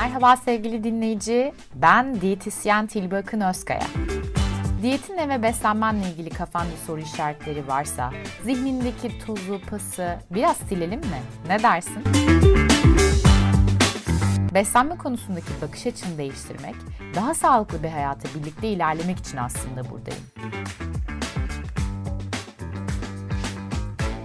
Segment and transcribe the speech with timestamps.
[0.00, 3.86] Merhaba sevgili dinleyici, ben diyetisyen Tilbe Akın Özkaya.
[4.82, 8.12] Diyetinle ve beslenmenle ilgili kafanda soru işaretleri varsa,
[8.44, 11.20] zihnindeki tozu, pası biraz silelim mi?
[11.46, 12.04] Ne dersin?
[14.54, 16.74] Beslenme konusundaki bakış açını değiştirmek,
[17.14, 20.24] daha sağlıklı bir hayata birlikte ilerlemek için aslında buradayım.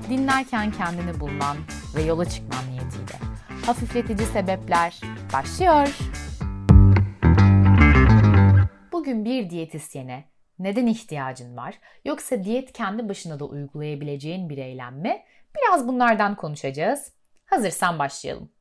[0.10, 1.58] Dinlerken kendini bulman
[1.96, 3.15] ve yola çıkman niyetiyle.
[3.66, 5.00] Hafifletici sebepler
[5.34, 5.98] başlıyor.
[8.92, 10.26] Bugün bir diyetisyene
[10.60, 11.80] neden ihtiyacın var?
[12.06, 15.24] Yoksa diyet kendi başına da uygulayabileceğin bir eylem mi?
[15.58, 17.14] Biraz bunlardan konuşacağız.
[17.46, 18.52] Hazırsan başlayalım.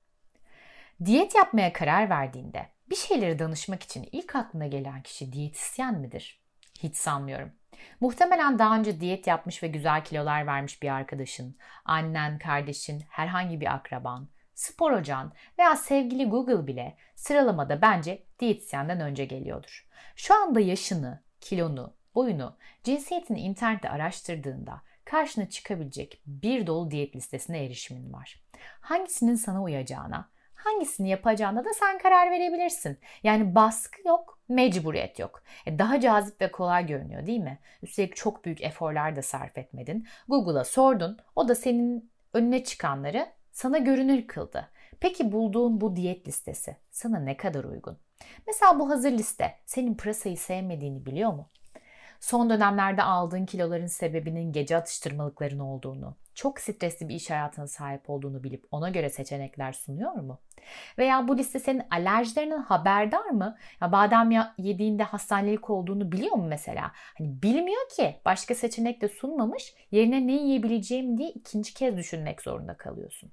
[1.05, 6.41] Diyet yapmaya karar verdiğinde bir şeyleri danışmak için ilk aklına gelen kişi diyetisyen midir?
[6.83, 7.53] Hiç sanmıyorum.
[8.01, 13.75] Muhtemelen daha önce diyet yapmış ve güzel kilolar vermiş bir arkadaşın, annen, kardeşin, herhangi bir
[13.75, 19.89] akraban, spor hocan veya sevgili Google bile sıralamada bence diyetisyenden önce geliyordur.
[20.17, 28.13] Şu anda yaşını, kilonu, boyunu, cinsiyetini internette araştırdığında karşına çıkabilecek bir dolu diyet listesine erişimin
[28.13, 28.43] var.
[28.81, 32.99] Hangisinin sana uyacağına, hangisini yapacağına da sen karar verebilirsin.
[33.23, 35.43] Yani baskı yok, mecburiyet yok.
[35.67, 37.59] E daha cazip ve kolay görünüyor değil mi?
[37.83, 40.07] Üstelik çok büyük eforlar da sarf etmedin.
[40.29, 44.69] Google'a sordun, o da senin önüne çıkanları sana görünür kıldı.
[45.01, 47.99] Peki bulduğun bu diyet listesi sana ne kadar uygun?
[48.47, 51.49] Mesela bu hazır liste senin pırasayı sevmediğini biliyor mu?
[52.21, 58.45] Son dönemlerde aldığın kiloların sebebinin gece atıştırmalıkların olduğunu, çok stresli bir iş hayatına sahip olduğunu
[58.45, 60.41] bilip ona göre seçenekler sunuyor mu?
[60.99, 63.57] Veya bu liste senin alerjilerinin haberdar mı?
[63.81, 66.93] Ya badem yediğinde hastanelik olduğunu biliyor mu mesela?
[67.19, 69.75] Hani bilmiyor ki başka seçenek de sunmamış.
[69.91, 73.33] Yerine ne yiyebileceğim diye ikinci kez düşünmek zorunda kalıyorsun.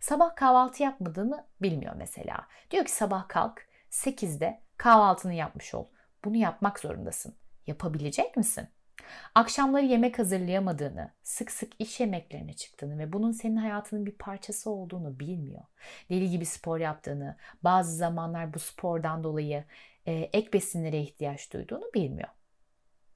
[0.00, 2.46] Sabah kahvaltı yapmadığını bilmiyor mesela.
[2.70, 5.86] Diyor ki sabah kalk 8'de kahvaltını yapmış ol.
[6.24, 7.34] Bunu yapmak zorundasın.
[7.66, 8.68] Yapabilecek misin?
[9.34, 15.20] Akşamları yemek hazırlayamadığını, sık sık iş yemeklerine çıktığını ve bunun senin hayatının bir parçası olduğunu
[15.20, 15.62] bilmiyor.
[16.10, 19.64] Deli gibi spor yaptığını, bazı zamanlar bu spordan dolayı
[20.06, 22.28] e, ek besinlere ihtiyaç duyduğunu bilmiyor.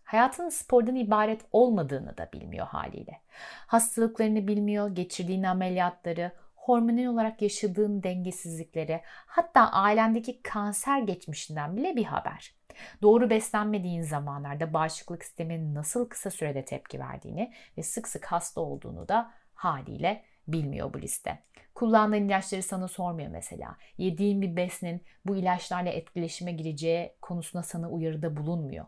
[0.04, 3.20] Hayatının spordan ibaret olmadığını da bilmiyor haliyle.
[3.66, 6.32] Hastalıklarını bilmiyor, geçirdiğin ameliyatları,
[6.62, 12.54] hormonal olarak yaşadığın dengesizlikleri, hatta ailendeki kanser geçmişinden bile bir haber.
[13.02, 19.08] Doğru beslenmediğin zamanlarda bağışıklık sistemin nasıl kısa sürede tepki verdiğini ve sık sık hasta olduğunu
[19.08, 21.42] da haliyle bilmiyor bu liste.
[21.74, 23.76] Kullandığın ilaçları sana sormuyor mesela.
[23.98, 28.86] Yediğin bir besnin bu ilaçlarla etkileşime gireceği konusunda sana uyarıda bulunmuyor.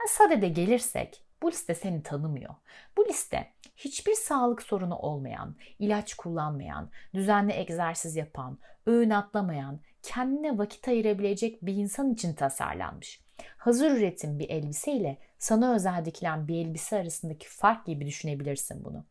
[0.00, 2.54] Yani sadede gelirsek bu liste seni tanımıyor.
[2.96, 10.88] Bu liste hiçbir sağlık sorunu olmayan, ilaç kullanmayan, düzenli egzersiz yapan, öğün atlamayan, kendine vakit
[10.88, 13.22] ayırabilecek bir insan için tasarlanmış.
[13.56, 19.04] Hazır üretim bir elbise ile sana özel dikilen bir elbise arasındaki fark gibi düşünebilirsin bunu.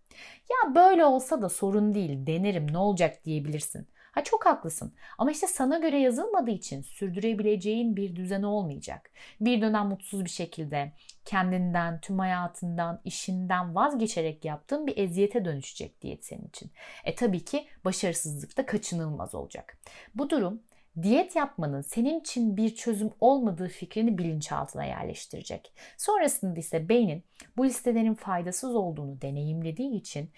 [0.50, 3.88] Ya böyle olsa da sorun değil, denerim ne olacak diyebilirsin.
[4.12, 9.12] Ha çok haklısın ama işte sana göre yazılmadığı için sürdürebileceğin bir düzen olmayacak.
[9.42, 10.92] Bir dönem mutsuz bir şekilde
[11.26, 16.72] kendinden, tüm hayatından, işinden vazgeçerek yaptığın bir eziyete dönüşecek diyet senin için.
[17.04, 19.78] E tabii ki başarısızlık da kaçınılmaz olacak.
[20.16, 20.62] Bu durum
[21.02, 25.74] diyet yapmanın senin için bir çözüm olmadığı fikrini bilinçaltına yerleştirecek.
[25.98, 27.24] Sonrasında ise beynin
[27.58, 30.30] bu listelerin faydasız olduğunu deneyimlediği için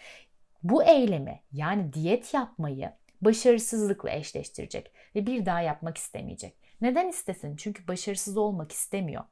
[0.63, 2.91] bu eylemi yani diyet yapmayı
[3.25, 6.53] başarısızlıkla eşleştirecek ve bir daha yapmak istemeyecek.
[6.81, 7.55] Neden istesin?
[7.55, 9.23] Çünkü başarısız olmak istemiyor.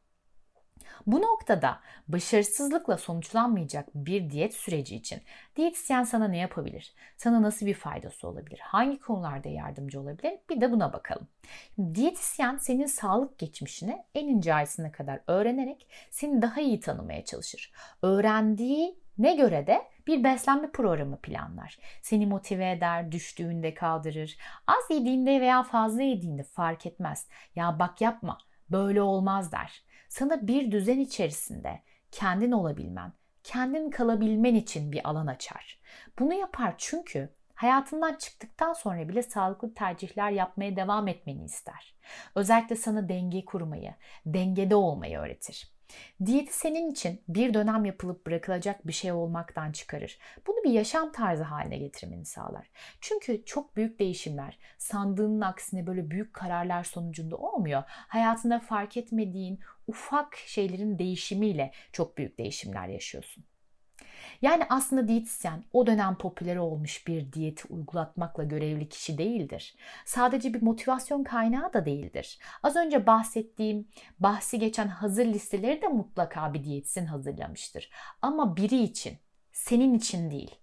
[1.07, 5.22] Bu noktada başarısızlıkla sonuçlanmayacak bir diyet süreci için
[5.56, 6.94] diyetisyen sana ne yapabilir?
[7.18, 8.59] Sana nasıl bir faydası olabilir?
[8.59, 10.34] Hangi konularda yardımcı olabilir?
[10.50, 11.28] Bir de buna bakalım.
[11.94, 17.72] Diyetisyen senin sağlık geçmişini en ince ayrıntısına kadar öğrenerek seni daha iyi tanımaya çalışır.
[18.02, 21.80] Öğrendiği ne göre de bir beslenme programı planlar.
[22.02, 24.38] Seni motive eder, düştüğünde kaldırır.
[24.68, 27.28] Az yediğinde veya fazla yediğinde fark etmez.
[27.56, 28.38] Ya bak yapma,
[28.72, 31.82] böyle olmaz der sana bir düzen içerisinde
[32.12, 33.14] kendin olabilmen,
[33.44, 35.79] kendin kalabilmen için bir alan açar.
[36.20, 41.96] Bunu yapar çünkü hayatından çıktıktan sonra bile sağlıklı tercihler yapmaya devam etmeni ister.
[42.35, 43.94] Özellikle sana denge kurmayı,
[44.26, 45.72] dengede olmayı öğretir.
[46.26, 50.20] Diyeti senin için bir dönem yapılıp bırakılacak bir şey olmaktan çıkarır.
[50.47, 52.70] Bunu bir yaşam tarzı haline getirmeni sağlar.
[53.02, 57.84] Çünkü çok büyük değişimler sandığının aksine böyle büyük kararlar sonucunda olmuyor.
[57.88, 63.44] Hayatında fark etmediğin ufak şeylerin değişimiyle çok büyük değişimler yaşıyorsun.
[64.42, 69.76] Yani aslında diyetisyen o dönem popüler olmuş bir diyeti uygulatmakla görevli kişi değildir.
[70.06, 72.40] Sadece bir motivasyon kaynağı da değildir.
[72.64, 73.88] Az önce bahsettiğim
[74.20, 77.90] bahsi geçen hazır listeleri de mutlaka bir diyetisyen hazırlamıştır.
[78.22, 79.18] Ama biri için,
[79.52, 80.56] senin için değil.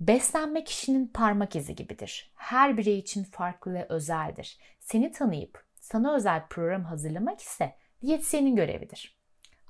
[0.00, 2.32] Beslenme kişinin parmak izi gibidir.
[2.34, 4.58] Her birey için farklı ve özeldir.
[4.80, 9.13] Seni tanıyıp sana özel program hazırlamak ise diyetisyenin görevidir.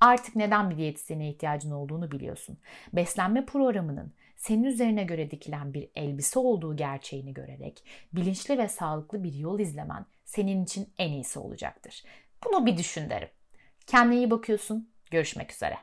[0.00, 2.58] Artık neden bir diyetisyene ihtiyacın olduğunu biliyorsun.
[2.92, 9.34] Beslenme programının senin üzerine göre dikilen bir elbise olduğu gerçeğini görerek bilinçli ve sağlıklı bir
[9.34, 12.04] yol izlemen senin için en iyisi olacaktır.
[12.44, 13.28] Bunu bir düşün derim.
[13.86, 14.88] Kendine iyi bakıyorsun.
[15.10, 15.76] Görüşmek üzere.